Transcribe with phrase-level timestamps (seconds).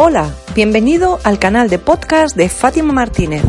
[0.00, 3.42] Hola, bienvenido al canal de podcast de Fátima Martínez.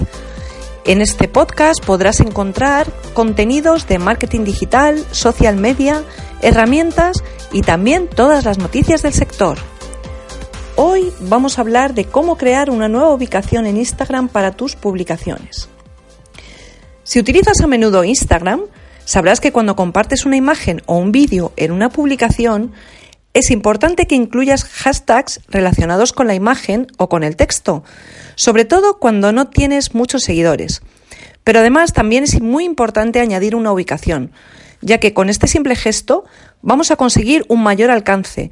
[0.83, 6.01] En este podcast podrás encontrar contenidos de marketing digital, social media,
[6.41, 9.59] herramientas y también todas las noticias del sector.
[10.75, 15.69] Hoy vamos a hablar de cómo crear una nueva ubicación en Instagram para tus publicaciones.
[17.03, 18.61] Si utilizas a menudo Instagram,
[19.05, 22.73] sabrás que cuando compartes una imagen o un vídeo en una publicación,
[23.33, 27.83] es importante que incluyas hashtags relacionados con la imagen o con el texto,
[28.35, 30.81] sobre todo cuando no tienes muchos seguidores.
[31.43, 34.31] Pero además también es muy importante añadir una ubicación,
[34.81, 36.25] ya que con este simple gesto
[36.61, 38.51] vamos a conseguir un mayor alcance.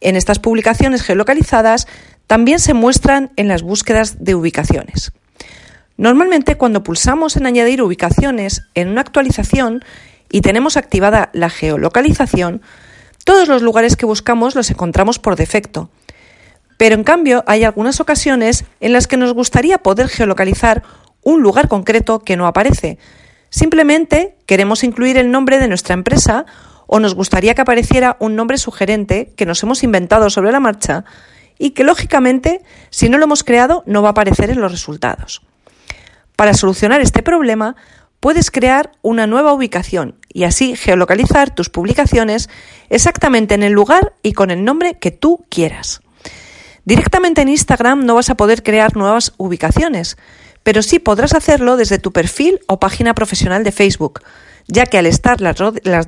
[0.00, 1.86] En estas publicaciones geolocalizadas
[2.26, 5.12] también se muestran en las búsquedas de ubicaciones.
[5.96, 9.84] Normalmente cuando pulsamos en añadir ubicaciones en una actualización
[10.30, 12.62] y tenemos activada la geolocalización,
[13.24, 15.90] todos los lugares que buscamos los encontramos por defecto.
[16.76, 20.82] Pero en cambio hay algunas ocasiones en las que nos gustaría poder geolocalizar
[21.22, 22.98] un lugar concreto que no aparece.
[23.50, 26.46] Simplemente queremos incluir el nombre de nuestra empresa
[26.86, 31.04] o nos gustaría que apareciera un nombre sugerente que nos hemos inventado sobre la marcha
[31.58, 35.42] y que lógicamente si no lo hemos creado no va a aparecer en los resultados.
[36.34, 37.76] Para solucionar este problema
[38.20, 42.48] puedes crear una nueva ubicación y así geolocalizar tus publicaciones
[42.90, 46.00] exactamente en el lugar y con el nombre que tú quieras.
[46.84, 50.16] Directamente en Instagram no vas a poder crear nuevas ubicaciones,
[50.62, 54.20] pero sí podrás hacerlo desde tu perfil o página profesional de Facebook,
[54.66, 55.56] ya que al estar las,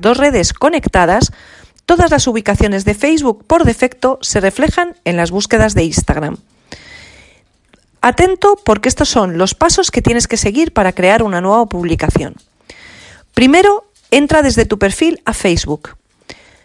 [0.01, 1.31] dos redes conectadas,
[1.85, 6.37] todas las ubicaciones de Facebook por defecto se reflejan en las búsquedas de Instagram.
[8.01, 12.35] Atento porque estos son los pasos que tienes que seguir para crear una nueva publicación.
[13.33, 13.84] Primero,
[14.15, 15.97] entra desde tu perfil a Facebook.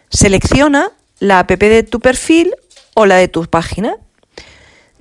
[0.09, 2.55] Selecciona la app de tu perfil
[2.93, 3.97] o la de tu página.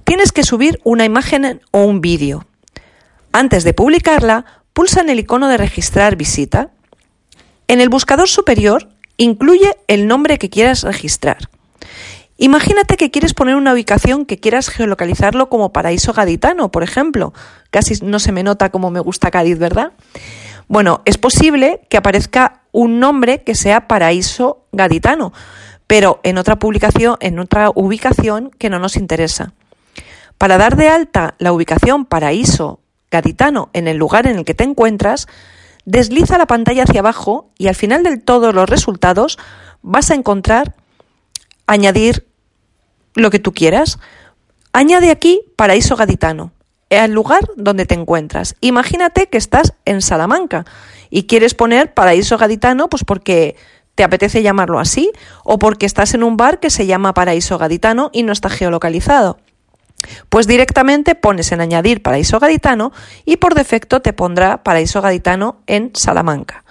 [0.02, 2.44] Tienes que subir una imagen o un vídeo.
[3.32, 6.70] Antes de publicarla, pulsa en el icono de registrar visita.
[7.68, 11.48] En el buscador superior, incluye el nombre que quieras registrar.
[12.36, 17.32] Imagínate que quieres poner una ubicación que quieras geolocalizarlo como paraíso gaditano, por ejemplo.
[17.70, 19.92] Casi no se me nota como me gusta Cádiz, ¿verdad?
[20.70, 25.32] Bueno, es posible que aparezca un nombre que sea paraíso gaditano,
[25.88, 29.52] pero en otra publicación, en otra ubicación que no nos interesa.
[30.38, 32.78] Para dar de alta la ubicación paraíso
[33.10, 35.26] gaditano en el lugar en el que te encuentras,
[35.86, 39.40] desliza la pantalla hacia abajo y al final de todos los resultados
[39.82, 40.76] vas a encontrar
[41.66, 42.28] añadir
[43.16, 43.98] lo que tú quieras.
[44.72, 46.52] Añade aquí paraíso gaditano,
[46.98, 48.56] al lugar donde te encuentras.
[48.60, 50.64] Imagínate que estás en Salamanca
[51.10, 53.56] y quieres poner paraíso gaditano, pues porque
[53.94, 55.10] te apetece llamarlo así,
[55.44, 59.38] o porque estás en un bar que se llama paraíso gaditano y no está geolocalizado.
[60.28, 62.92] Pues directamente pones en añadir paraíso gaditano
[63.24, 66.64] y por defecto te pondrá paraíso gaditano en Salamanca.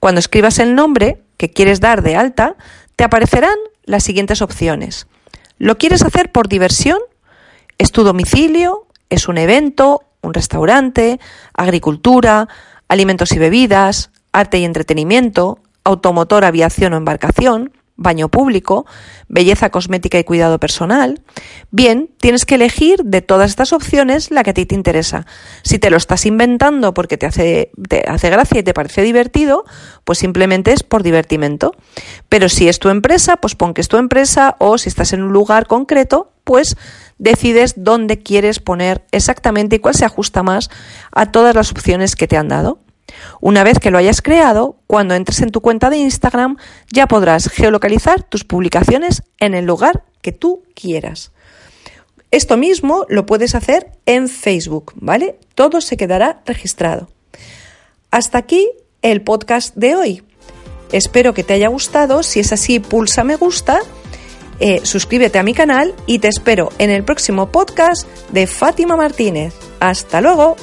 [0.00, 2.56] Cuando escribas el nombre que quieres dar de alta,
[2.96, 5.06] te aparecerán las siguientes opciones.
[5.58, 6.98] ¿Lo quieres hacer por diversión?
[7.78, 8.85] ¿Es tu domicilio?
[9.10, 10.02] ¿Es un evento?
[10.22, 11.20] ¿Un restaurante?
[11.54, 12.48] ¿Agricultura?
[12.88, 14.10] ¿Alimentos y bebidas?
[14.32, 15.58] ¿Arte y entretenimiento?
[15.84, 17.72] ¿Automotor, aviación o embarcación?
[17.96, 18.86] baño público,
[19.28, 21.22] belleza cosmética y cuidado personal.
[21.70, 25.26] Bien, tienes que elegir de todas estas opciones la que a ti te interesa.
[25.62, 29.64] Si te lo estás inventando porque te hace, te hace gracia y te parece divertido,
[30.04, 31.74] pues simplemente es por divertimento.
[32.28, 35.22] Pero si es tu empresa, pues pon que es tu empresa o si estás en
[35.22, 36.76] un lugar concreto, pues
[37.18, 40.70] decides dónde quieres poner exactamente y cuál se ajusta más
[41.10, 42.78] a todas las opciones que te han dado.
[43.40, 46.56] Una vez que lo hayas creado, cuando entres en tu cuenta de Instagram
[46.92, 51.32] ya podrás geolocalizar tus publicaciones en el lugar que tú quieras.
[52.30, 55.38] Esto mismo lo puedes hacer en Facebook, ¿vale?
[55.56, 57.08] Todo se quedará registrado.
[58.12, 58.68] Hasta aquí
[59.02, 60.22] el podcast de hoy.
[60.92, 62.22] Espero que te haya gustado.
[62.22, 63.80] Si es así, pulsa me gusta,
[64.60, 69.54] eh, suscríbete a mi canal y te espero en el próximo podcast de Fátima Martínez.
[69.80, 70.56] Hasta luego.